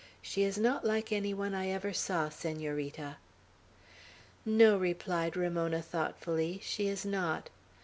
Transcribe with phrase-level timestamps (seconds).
[0.19, 3.17] She is not like any one I ever saw, Senorita."
[4.47, 6.59] "No," replied Ramona, thoughtfully.
[6.63, 7.51] "She is not.